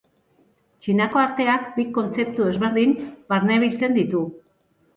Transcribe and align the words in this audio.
Txinako 0.85 1.21
arteak 1.23 1.67
bi 1.75 1.85
kontzeptu 1.99 2.49
ezberdin 2.55 2.99
barnebiltzen 3.35 3.97
ditu. 4.03 4.27